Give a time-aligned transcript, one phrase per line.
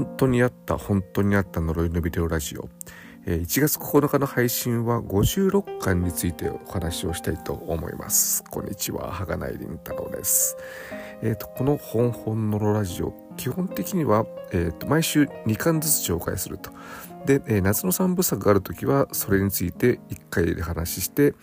[0.00, 2.70] 本当にあった本当にあった呪いのビデオラジオ。
[3.26, 8.42] 1月9日の配信は56巻についてお話をしたいと思います。
[8.44, 10.56] こんにちははないりんたろうです。
[11.20, 16.70] えーと、この本本のろラジオ基本的には、えーと、毎週2巻ずつ紹介すると。
[17.26, 21.34] で、えー、夏の3部作がある時はそれについて1回で話して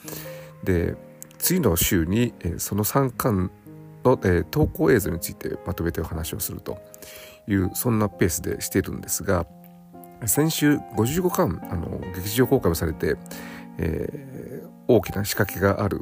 [0.63, 0.95] で
[1.37, 3.51] 次の週に、えー、その3巻
[4.03, 6.79] の、えー、投稿映像についてまとめてお話をすると。
[7.47, 9.45] いうそんなペースでしているんですが
[10.25, 13.15] 先週55巻あの劇場公開もされて、
[13.77, 16.01] えー、大きな仕掛けがある、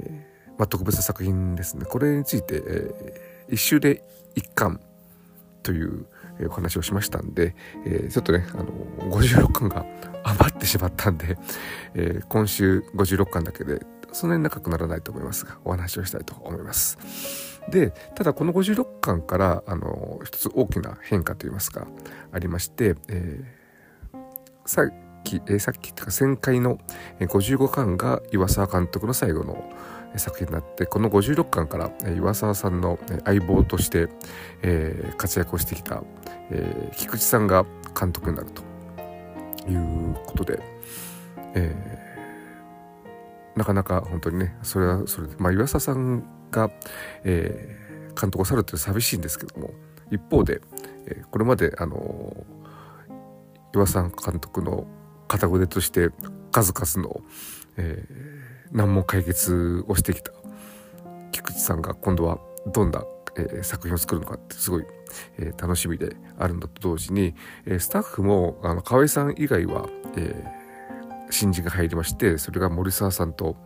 [0.00, 4.02] えーまあ、特別な作品ですねこれについて、えー、一周で
[4.34, 4.80] 一巻
[5.62, 6.06] という
[6.46, 8.66] お話をしましたんで、えー、ちょっとねあの
[9.10, 9.84] 56巻が
[10.22, 11.36] 余ってしまったんで、
[11.94, 13.80] えー、今週56巻だけで
[14.12, 17.57] そんなに長くならないと思いますがお話をしたいと思います。
[17.70, 21.86] でただこの56巻からあの一つ大きな変化といいますか
[22.32, 24.18] ありまして、えー、
[24.66, 24.92] さっ
[25.22, 26.78] き、えー、さっきっていうか旋回の
[27.20, 29.70] 55巻が岩沢監督の最後の
[30.16, 34.08] 作品になってこの56巻から岩沢さんの相棒として、
[34.62, 36.02] えー、活躍をしてきた、
[36.50, 37.66] えー、菊池さんが
[37.98, 38.62] 監督になると
[39.70, 40.60] いうことで、
[41.54, 46.70] えー、なかなか本当にねそれはそれで、まあ、岩沢さんが、
[47.24, 49.70] えー、監督を去るという寂しいんですけども
[50.10, 50.60] 一方で、
[51.06, 52.46] えー、これまであの
[53.74, 54.86] 岩さん監督の
[55.28, 56.10] 片腕として
[56.50, 57.20] 数々の、
[57.76, 60.32] えー、難問解決をしてきた
[61.32, 62.38] 菊池さんが今度は
[62.72, 63.04] どんな、
[63.36, 64.84] えー、作品を作るのかってすごい、
[65.38, 67.34] えー、楽しみであるのと同時に、
[67.66, 73.56] えー、スタッフもあの河合さん以外は、えー、新人が入りましてそれが森沢さんと、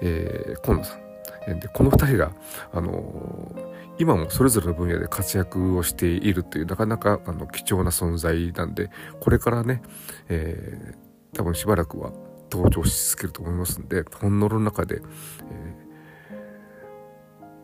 [0.00, 1.11] えー、河野さん
[1.46, 2.32] でこの2人が、
[2.72, 3.52] あの
[3.98, 8.90] 今もそれぞれの分野で活躍をしているというなかなかあの貴重な存在なんで
[9.20, 9.82] これからね、
[10.28, 12.12] えー、多分しばらくは
[12.50, 15.02] 登場し続けると思いますんで本能の中で、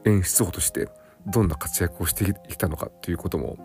[0.05, 0.89] えー、演出法として
[1.27, 3.57] どんな活躍をしてきたのかということも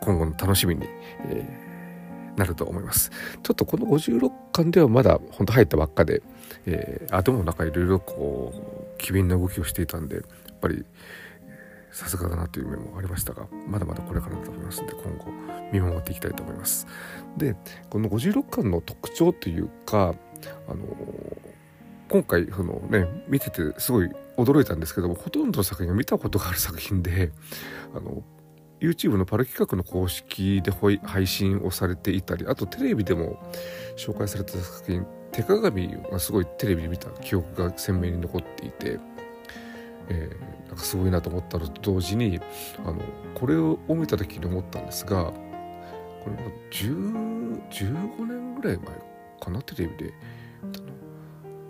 [0.00, 0.86] 今後の楽しみに、
[1.26, 1.72] えー
[2.36, 3.10] なると思います。
[3.42, 6.22] ちょっとこの56巻ではまだ本当入ったばっかで、
[6.66, 10.84] えー、頭の中いろいろこう機敏な動きをしていたんでやっぱり
[11.90, 15.26] さすがだなという面もありましたがまだまだこれからだと思いますので今後
[15.72, 16.86] 見守っていきたいと思います。
[17.36, 17.54] で
[17.90, 20.14] この56巻の特徴というか
[20.68, 20.86] あの
[22.08, 27.30] 今回そのね見ててすごい驚いたんですけどもほとんどの作品を見たことがある作品で
[27.94, 28.22] あの
[28.80, 30.72] YouTube のパル企画の公式で
[31.04, 33.38] 配信をされていたりあとテレビでも
[33.96, 38.98] 紹介された作品手鏡がすごいテレビで見た記憶が鮮明に残っていて、
[40.08, 42.40] えー、なんかすごいなと思ったのと同時に
[42.84, 43.00] あの
[43.34, 45.34] これを見た時に思ったんですがこ
[46.26, 48.86] れも15年ぐらい前
[49.40, 50.14] かなテレビで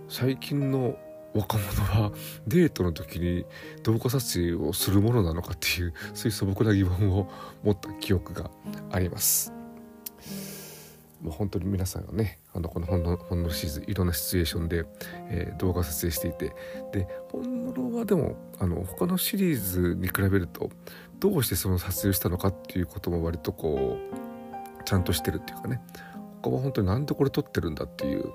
[0.08, 0.96] 最近の
[1.34, 2.12] 若者は
[2.46, 3.46] デートの時に
[3.82, 7.30] 動画撮影をするものなのかっていうそういう素朴な疑問を
[7.62, 8.50] 持った記憶が
[8.90, 9.61] あります。
[11.22, 14.84] もう本当に皆さんがねあのこのほんのほんのシーズンいろんなシチュエーションで、
[15.28, 16.52] えー、動画撮影していて
[16.92, 20.70] でほんのろはでもあの他のシリーズに比べると
[21.20, 23.98] どうしてその撮影したのかっていうことも割とこ
[24.80, 25.80] うちゃんとしてるっていうかね。
[26.42, 28.32] 他は本当になんでこれ撮ってるんだっていう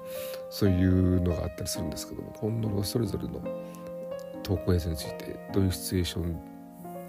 [0.50, 3.42] そういうのがあったりするんですけどもほんのろはそれぞれの
[4.44, 6.57] 投稿映像についてどういうシチュエーション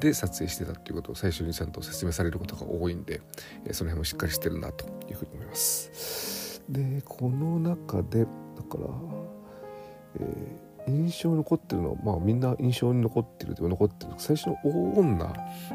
[0.01, 3.21] で撮影してたっていうことを最初にちゃんと説明されることが多いんで、
[3.67, 6.63] えその辺もしっかりしてるなというふうに思います。
[6.69, 8.27] でこの中でだ
[8.63, 8.89] から、
[10.21, 15.35] えー、印象に残ってるのはまあみんな印象に残ってるというか残ってる最初の「大女」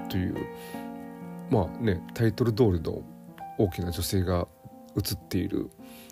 [0.09, 0.35] という
[1.49, 3.01] まあねタイトル通りの
[3.57, 4.47] 大きな女性が
[4.95, 5.69] 映っている、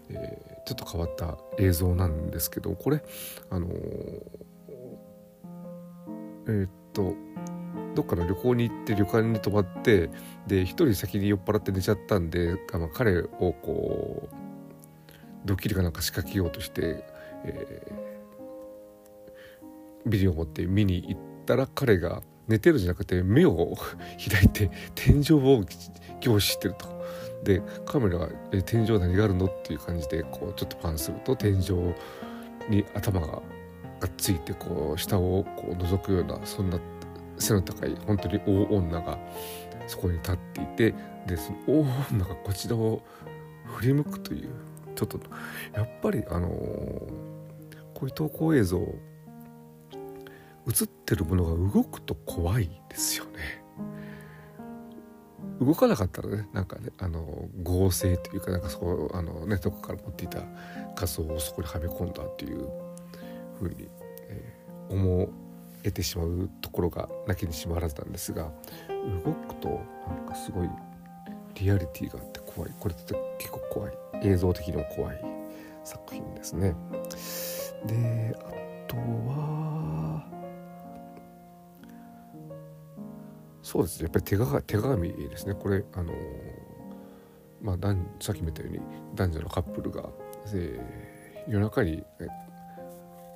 [0.09, 3.03] えー、ちょっと変わった映像なんですけどこれ
[3.51, 3.72] あのー、
[6.47, 7.14] えー、っと
[7.96, 10.09] どっかの旅行に行って旅館に泊まって
[10.47, 14.35] で一人先に酔っ払って寝ちゃったんでまあ彼をこう
[15.46, 17.03] ドッキリかなんか仕掛けようとして、
[17.46, 23.76] えー、ビデオを持って見に行ったら彼が寝てるんじゃなくて目を
[24.32, 25.64] 開いて天井を
[26.20, 27.02] 凝視してると。
[27.43, 31.96] でカメラが「え天井何があるの?」っていう感じでこうちょっとパンすると天井
[32.70, 33.41] に頭が
[33.99, 36.79] がついてこう下をこう覗くようなそんな
[37.41, 39.17] 背の高い本当に大女が
[39.88, 40.96] そこに立っていて
[41.28, 43.02] でその大女がこちらを
[43.66, 44.49] 振り向くという
[44.96, 45.20] ちょっと
[45.73, 46.52] やっぱりあのー、
[47.93, 48.84] こういう投稿映像映
[50.84, 53.32] ってるものが動くと怖いですよね。
[55.59, 60.40] 動かなかったらねなんかねあの合成というかなんかそうあのねどこから持っていた
[60.96, 62.67] 画像をそこにはめ込んだっていう
[63.59, 63.88] ふうに、
[64.29, 65.29] えー、思
[65.83, 68.51] えてしまうところがなきにしもあらずなんですが
[69.25, 69.69] 動くと
[70.07, 70.69] なんかすごい
[71.55, 72.72] リアリティがあって怖い。
[72.79, 73.93] これって結構怖い。
[74.23, 75.22] 映像的にも怖い
[75.83, 76.75] 作品ですね。
[77.85, 78.51] であ
[78.87, 80.23] とは
[83.63, 84.03] そうですね。
[84.03, 85.55] やっぱり手が手鏡ですね。
[85.55, 86.13] これあの
[87.61, 87.78] まあ
[88.19, 88.79] さっきも言ったように
[89.16, 90.09] 男女のカップルが、
[90.53, 92.03] えー、夜中に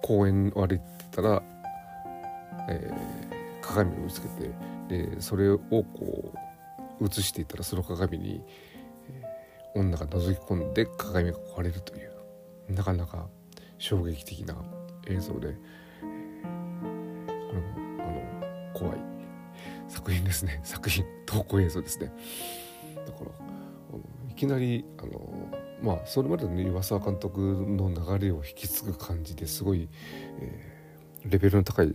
[0.02, 1.42] 公園を歩いてたら、
[2.70, 4.52] えー、鏡を見つけて
[4.88, 6.34] でそれをこ
[7.00, 8.42] う映していたらその鏡に、
[9.10, 12.16] えー、女が覗き込んで鏡が壊れるという
[12.70, 13.28] なかなか
[13.78, 14.56] 衝撃的な
[15.08, 18.98] 映像で、えー、これもあの怖い
[19.88, 20.62] 作品ですね。
[20.66, 22.12] 作品投稿映像ですね。
[23.06, 23.32] だから
[24.30, 25.50] いきなりあの
[25.82, 29.88] まあそれまでの、ね、岩沢監督の流れを引き継ぐ感じですごい、
[30.40, 31.94] えー、レベルの高い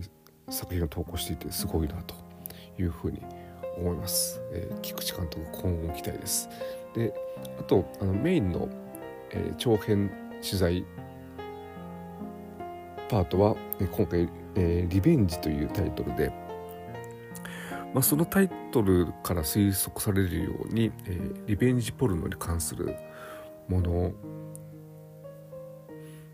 [0.51, 2.15] 作品を投稿していてすごいなと
[2.79, 3.21] いうふうに
[3.77, 6.49] 思います、えー、菊池監督今後期待です。
[6.93, 7.13] で
[7.59, 8.69] あとあのメインの、
[9.31, 10.11] えー、長編
[10.41, 10.85] 取材
[13.09, 16.31] パートは今回、えー、リベンジというタイトルで、
[17.93, 22.95] まあ、そのタイトルから推測されるように、えー、リベンジポルノに関する
[23.67, 24.11] もの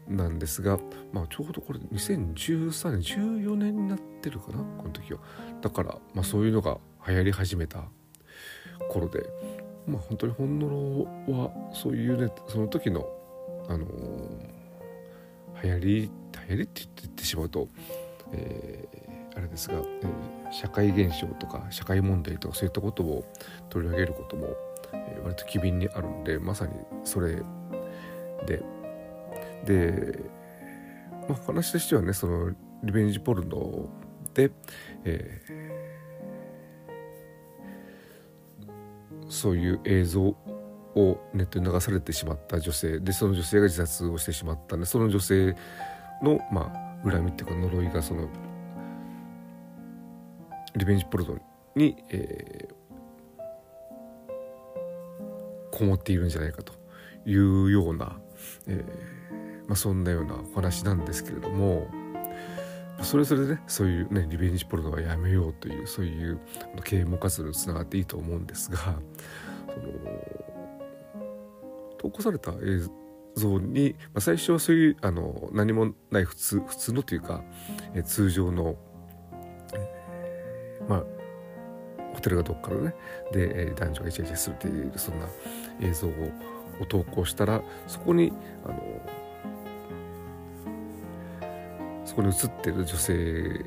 [0.08, 0.80] なんですが、
[1.12, 5.20] まあ、ちょうどこれ2013年14年になってるかなこの時は。
[5.62, 6.78] だから、まあ、そういうのが
[7.08, 7.84] 流行り始めた
[8.90, 9.26] 頃で
[9.88, 11.04] まあ本当に本物
[11.44, 13.08] はそういうねその時の
[13.70, 16.10] あのー、流行り流
[16.50, 17.68] 行りって言ってしまうと、
[18.32, 23.26] えー、あれですが、えー、社会現象とか社会問題とかそういったことを
[23.70, 24.56] 取り上げることも、
[24.94, 27.42] えー、割と機敏にあるんでまさにそれ
[28.46, 28.64] で
[29.68, 30.18] で、
[31.28, 32.52] まあ、話としてはねその
[32.84, 33.90] リベンジポルノ
[34.34, 34.50] で、
[35.04, 40.36] えー、そういう映像を
[41.34, 45.56] ネットに流されてしまった女性でその女性が自殺をしてしまったんでその女性
[46.24, 46.72] の、ま
[47.06, 48.30] あ、恨みっていうか呪いがその
[50.76, 51.36] リベンジポルト
[51.76, 56.74] に、えー、こもっているんじゃないかと
[57.26, 58.18] いうような、
[58.68, 59.37] えー
[59.68, 61.88] まあ、そんなようなお話なんですけれども
[63.04, 66.40] それぞれでねそういうねリベンジポルノはやめようというそういう
[66.84, 68.98] 啓蒙活動につながっていいと思うんですがその
[72.00, 72.56] 投稿された映
[73.36, 77.44] 像に、まあ、最初はそういうあの何もない普通普通のというか、
[77.94, 78.76] え通常の、
[80.88, 81.04] まあ
[82.14, 82.96] ホテルがどっからね
[83.32, 85.28] で、男女がイチャイチャするっていうそんな
[85.82, 86.12] 映像を
[86.80, 88.32] を投稿したらそこに
[88.66, 89.02] あの
[92.08, 93.66] そこに映ってる女性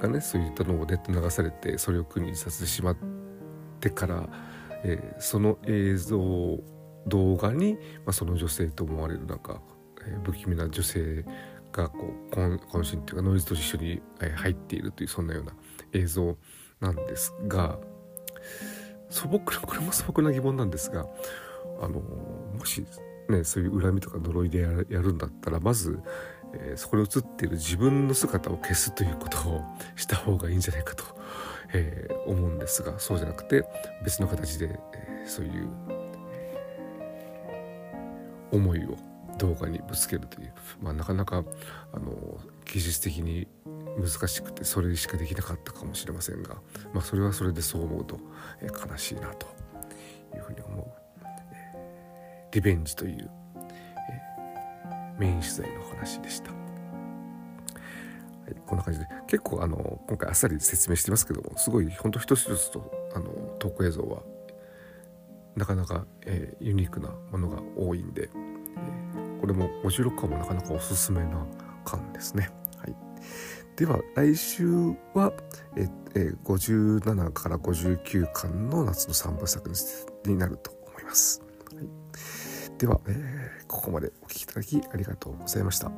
[0.00, 2.96] がねそういったのをネット流されてそれを苦にさせてしまっ
[3.80, 4.28] てから、
[4.84, 6.18] えー、その映像
[7.06, 7.74] 動画に、
[8.04, 9.62] まあ、その女性と思われるなんか、
[10.06, 11.24] えー、不気味な女性
[11.72, 14.02] がこう渾身というかノイズと一緒に、
[14.36, 15.52] 入っているというそんなような
[15.92, 16.36] 映像
[16.80, 17.78] なんですが
[19.08, 21.06] 素朴なこれも素朴な疑問なんですが
[21.80, 22.84] あのもし
[23.30, 25.98] ねそういう恨みとか呪いでやるんだったらまず、
[26.54, 29.62] えー、そこに映っている自分の姿を消すということを
[29.96, 31.04] した方がいいんじゃないかと、
[31.72, 33.64] えー、思うんですがそうじゃなくて
[34.04, 35.68] 別の形で、えー、そういう
[38.52, 38.96] 思いを
[39.38, 40.52] 動画にぶつけるという、
[40.82, 41.44] まあ、なかなか
[41.92, 43.48] あの技術的に
[43.98, 46.56] 難しくてそれしかできなかったかもしれませんが、
[46.92, 48.18] まあ、それはそれでそう思うと、
[48.60, 49.46] え、悲しいなと
[50.34, 50.86] いうふうに思う、
[52.52, 53.30] リベンジという、
[55.20, 56.50] メイン取材の話でした。
[56.50, 56.56] は
[58.50, 64.22] い、こんな感じで結構あの今回あっさり説明してますけどもすごい本当一つ一つとあのトーク映像は
[65.56, 71.46] なかなか、えー、ユニークなものが多いんで、えー、これも56巻もなかなかおすすめな
[71.84, 72.50] 巻ですね。
[72.78, 72.96] はい、
[73.76, 74.66] では来週
[75.12, 75.32] は、
[75.76, 79.70] えー、57から59巻の夏の3部作
[80.24, 81.42] になると思います。
[81.74, 81.99] はい、
[82.80, 85.92] では、えー、ここまでお聴きいただきありがとうございました。